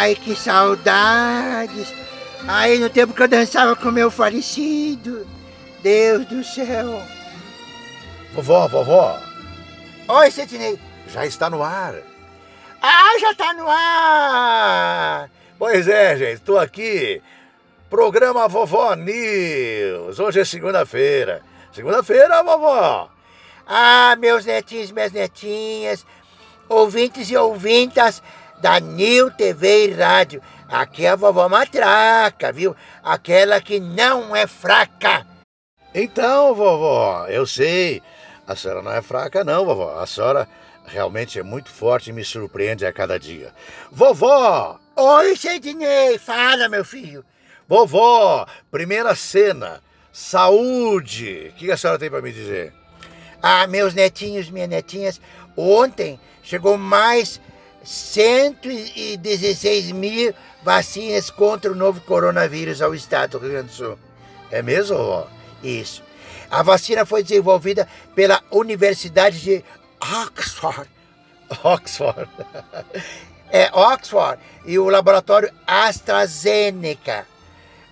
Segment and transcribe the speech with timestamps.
[0.00, 1.92] Ai, que saudades.
[2.48, 5.26] Ai, no tempo que eu dançava com meu falecido.
[5.82, 7.02] Deus do céu.
[8.32, 9.20] Vovó, vovó,
[10.08, 10.80] Oi, Sidney.
[11.06, 11.96] já está no ar.
[12.80, 15.30] Ah, já tá no ar.
[15.58, 17.20] Pois é, gente, estou aqui.
[17.90, 20.18] Programa Vovó News.
[20.18, 21.42] Hoje é segunda-feira.
[21.74, 23.10] Segunda-feira, vovó.
[23.66, 26.06] Ah, meus netinhos, minhas netinhas,
[26.70, 28.22] ouvintes e ouvintas
[28.60, 30.42] da New TV e Rádio.
[30.68, 32.76] Aqui é a vovó Matraca, viu?
[33.02, 35.26] Aquela que não é fraca.
[35.94, 38.02] Então, vovó, eu sei.
[38.46, 39.98] A senhora não é fraca, não, vovó.
[40.00, 40.48] A senhora
[40.86, 43.52] realmente é muito forte e me surpreende a cada dia.
[43.90, 44.78] Vovó!
[44.96, 47.24] Oi, Sidney, fala, meu filho.
[47.68, 48.46] Vovó!
[48.70, 49.80] Primeira cena.
[50.12, 51.52] Saúde!
[51.52, 52.72] O que a senhora tem para me dizer?
[53.42, 55.20] Ah, meus netinhos, minhas netinhas,
[55.56, 57.40] ontem chegou mais
[57.82, 63.98] 116 mil vacinas contra o novo coronavírus ao estado do Rio Grande do Sul.
[64.50, 65.28] É mesmo, vovó?
[65.62, 66.02] Isso.
[66.50, 69.64] A vacina foi desenvolvida pela Universidade de
[70.00, 70.88] Oxford.
[71.62, 72.28] Oxford.
[73.52, 77.26] É Oxford e o laboratório AstraZeneca.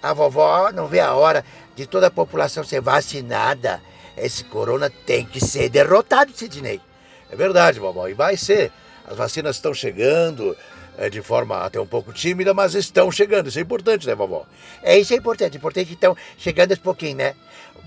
[0.01, 3.83] A vovó não vê a hora de toda a população ser vacinada.
[4.17, 6.81] Esse corona tem que ser derrotado, Sidney.
[7.29, 8.07] É verdade, vovó.
[8.07, 8.71] E vai ser.
[9.11, 10.57] As vacinas estão chegando
[10.99, 13.49] é, de forma até um pouco tímida, mas estão chegando.
[13.49, 14.45] Isso é importante, né, vovó?
[14.83, 15.57] É isso é importante.
[15.57, 17.35] Importante que estão chegando aos pouquinhos, né?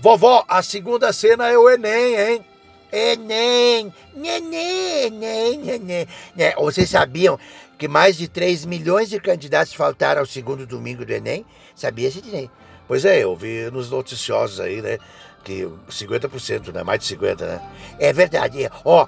[0.00, 2.44] Vovó, a segunda cena é o Enem, hein?
[2.90, 6.08] Enem, neném, neném, neném.
[6.34, 7.38] Né, Vocês sabiam
[7.78, 11.46] que mais de 3 milhões de candidatos faltaram ao segundo domingo do Enem?
[11.74, 12.50] Sabia, Sidney?
[12.88, 14.98] Pois é, eu vi nos noticiosos aí, né?
[15.44, 16.82] Que 50%, né?
[16.82, 17.62] Mais de 50%, né?
[17.98, 18.68] É verdade.
[18.84, 19.06] Ó,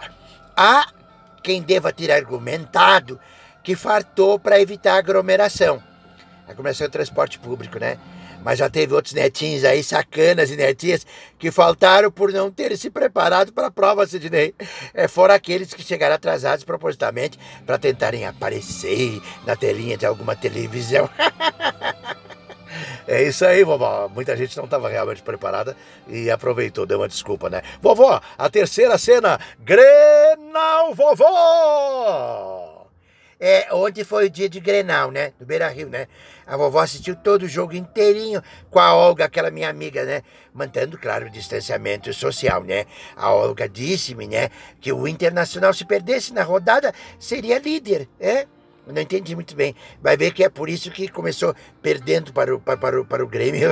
[0.57, 0.87] há
[1.45, 3.20] quem deva ter argumentado
[3.62, 5.81] que fartou para evitar aglomeração.
[6.48, 7.98] Aglomeração é transporte público, né?
[8.42, 11.07] Mas já teve outros netinhos aí, sacanas e netinhas,
[11.39, 14.55] que faltaram por não terem se preparado para a prova, Sidney.
[14.92, 21.08] É, fora aqueles que chegaram atrasados propositalmente para tentarem aparecer na telinha de alguma televisão.
[23.07, 24.09] É isso aí, vovó.
[24.09, 25.77] Muita gente não estava realmente preparada
[26.09, 27.63] e aproveitou, deu uma desculpa, né?
[27.81, 32.75] Vovó, a terceira cena, Grenal Vovó!
[33.39, 35.33] É, ontem foi o dia de Grenal, né?
[35.39, 36.07] Do Beira Rio, né?
[36.47, 40.23] A vovó assistiu todo o jogo inteirinho com a Olga, aquela minha amiga, né?
[40.53, 42.87] Mantendo, claro, o distanciamento social, né?
[43.17, 44.48] A Olga disse-me, né?
[44.81, 48.47] Que o Internacional, se perdesse na rodada, seria líder, é?
[48.86, 49.74] Não entendi muito bem.
[50.02, 53.27] Vai ver que é por isso que começou perdendo para o, para, o, para o
[53.27, 53.70] Grêmio.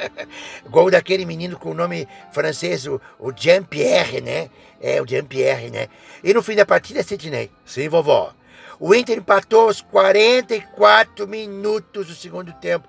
[0.70, 4.48] Gol daquele menino com o nome francês, o, o Jean-Pierre, né?
[4.80, 5.88] É, o Jean-Pierre, né?
[6.24, 8.32] E no fim da partida, Sidney, Sim, vovó.
[8.78, 12.88] o Inter empatou aos 44 minutos do segundo tempo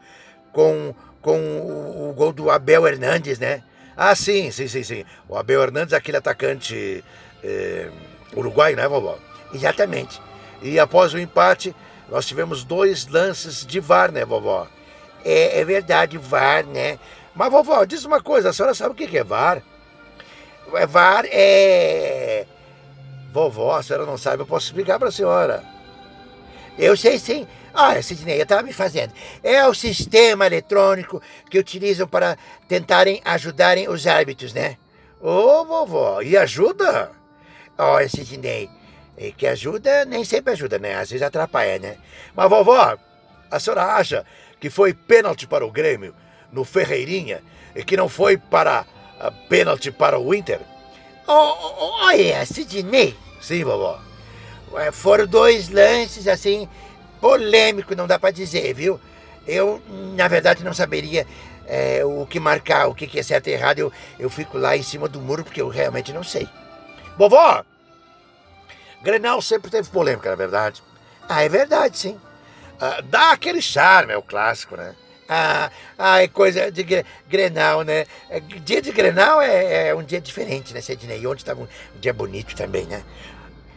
[0.54, 3.62] com, com o, o gol do Abel Hernandes, né?
[3.98, 5.06] Ah, sim, sim, sim, sim.
[5.28, 7.04] O Abel Hernandes, aquele atacante
[7.44, 7.90] eh,
[8.36, 9.20] uruguaio, né, vovó?
[9.54, 10.20] Exatamente.
[10.62, 11.76] E após o empate,
[12.10, 14.68] nós tivemos dois lances de VAR, né, vovó?
[15.24, 17.00] É, é verdade, VAR, né?
[17.34, 19.64] Mas, vovó, diz uma coisa, a senhora sabe o que é VAR?
[20.74, 22.46] É, VAR é.
[23.32, 25.64] Vovó, a senhora não sabe, eu posso explicar para a senhora.
[26.78, 27.48] Eu sei sim.
[27.74, 29.14] Olha, Sidney, eu estava me fazendo.
[29.42, 34.78] É o sistema eletrônico que utilizam para tentarem ajudarem os árbitros, né?
[35.22, 37.12] Ô, vovó, e ajuda?
[37.78, 38.70] Olha, Sidney,
[39.18, 40.96] é que ajuda nem sempre ajuda, né?
[40.96, 41.98] Às vezes atrapalha, né?
[42.36, 42.98] Mas, vovó,
[43.50, 44.26] a senhora acha
[44.60, 46.16] que foi pênalti para o Grêmio
[46.52, 47.42] no Ferreirinha
[47.76, 48.86] e que não foi para
[49.20, 50.62] ah, pênalti para o Inter?
[51.28, 54.00] Olha, Sidney, Sim, vovó.
[54.78, 56.68] é, foram dois lances assim
[57.20, 59.00] polêmicos, não dá para dizer, viu?
[59.48, 59.82] Eu,
[60.16, 61.26] na verdade, não saberia
[61.68, 63.80] é, o que marcar, o que que é certo e errado.
[63.80, 66.48] Eu, eu fico lá em cima do muro porque eu realmente não sei.
[67.18, 67.64] Vovó,
[69.04, 70.82] Grenal sempre teve polêmica, na verdade.
[71.28, 72.20] Ah, é verdade, sim.
[72.80, 74.96] Ah, dá aquele charme, é o clássico, né?
[75.30, 78.06] Ah, ah, é coisa de gre- Grenal, né?
[78.30, 81.26] É, Dia de Grenal é, é um dia diferente, né, Sidney?
[81.26, 81.68] Ontem estava um,
[82.00, 83.02] dia bonito também, né?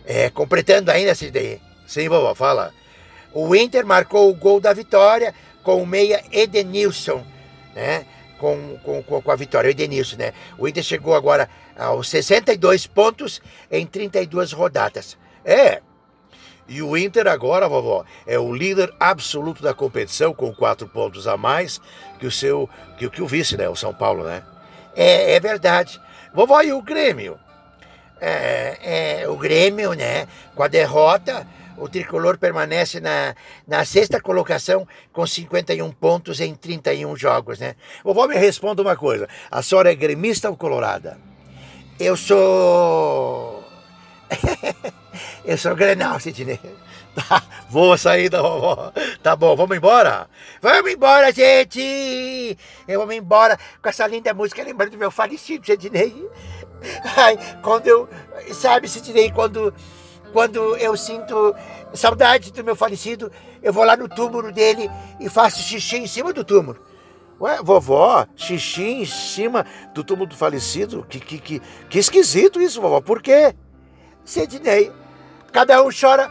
[0.05, 2.73] É, completando ainda, Sidney, Sim, vovó, fala.
[3.32, 7.25] o Inter marcou o gol da vitória com o meia Edenilson,
[7.75, 8.05] né?
[8.38, 10.32] Com, com, com a vitória, o Edenilson, né?
[10.59, 13.41] O Inter chegou agora aos 62 pontos
[13.71, 15.17] em 32 rodadas.
[15.44, 15.81] É.
[16.67, 21.37] E o Inter agora, vovó, é o líder absoluto da competição com quatro pontos a
[21.37, 21.79] mais
[22.19, 22.69] que o seu
[22.99, 23.69] que, que o vice, né?
[23.69, 24.43] O São Paulo, né?
[24.97, 26.00] É, é verdade.
[26.32, 27.38] Vovó, e o Grêmio?
[28.20, 30.27] É, é, o Grêmio, né?
[30.55, 31.47] Com a derrota,
[31.77, 33.35] o tricolor permanece na,
[33.67, 37.75] na sexta colocação com 51 pontos em 31 jogos, né?
[38.03, 39.29] Vovó, me responda uma coisa.
[39.50, 41.19] A senhora é gremista ou colorada?
[41.99, 43.64] Eu sou.
[45.44, 46.61] eu sou Grenal, Sidney.
[47.14, 48.93] Tá, vou sair da vovó.
[49.23, 50.29] Tá bom, vamos embora?
[50.61, 52.58] Vamos embora, gente!
[52.88, 56.29] Eu vou embora com essa linda música, lembrando do meu falecido, Sidney.
[57.17, 58.08] Ai, quando eu.
[58.52, 59.73] Sabe, Sidney, quando,
[60.32, 61.55] quando eu sinto
[61.93, 63.31] saudade do meu falecido,
[63.62, 66.81] eu vou lá no túmulo dele e faço xixi em cima do túmulo.
[67.41, 71.05] Ué, vovó, xixi em cima do túmulo do falecido?
[71.09, 73.01] Que, que, que, que esquisito isso, vovó.
[73.01, 73.55] Por quê?
[74.25, 74.93] Sidney,
[75.53, 76.31] cada um chora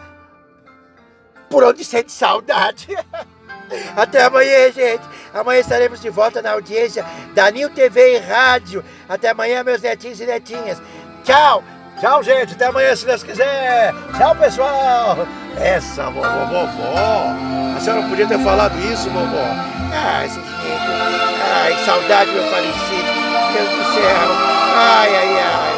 [1.49, 2.87] por onde sente saudade.
[3.95, 5.03] Até amanhã, gente.
[5.33, 8.83] Amanhã estaremos de volta na audiência da Nil TV e Rádio.
[9.07, 10.81] Até amanhã, meus netinhos e netinhas.
[11.23, 11.63] Tchau.
[11.99, 12.53] Tchau, gente.
[12.53, 13.93] Até amanhã, se Deus quiser.
[14.17, 15.17] Tchau, pessoal.
[15.57, 17.52] Essa vovó, vovó.
[17.83, 19.43] Senhora podia ter falado isso, vovó.
[19.91, 20.29] Ai,
[21.53, 23.11] Ai, saudade, meu falecido.
[23.53, 24.29] Deus do céu.
[24.77, 25.72] Ai,